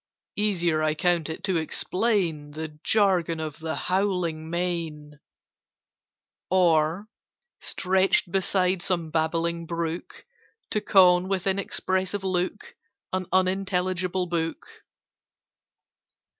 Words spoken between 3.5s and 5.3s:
the howling main,